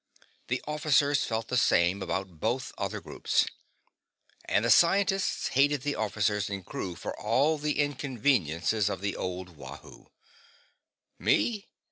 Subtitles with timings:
[0.47, 3.45] The officers felt the same about both other groups.
[4.45, 9.49] And the scientists hated the officers and crew for all the inconveniences of the old
[9.55, 10.07] Wahoo.
[11.19, 11.67] Me?